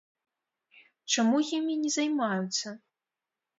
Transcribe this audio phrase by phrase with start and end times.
[1.17, 2.67] Чаму імі не займаюцца?